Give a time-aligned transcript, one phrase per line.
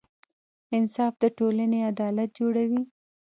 [0.77, 2.81] انصاف د ټولنې عدالت جوړوي.